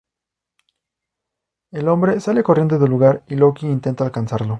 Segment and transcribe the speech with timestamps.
[1.69, 4.49] El hombre sale corriendo del lugar y Loki intenta alcanzarlo.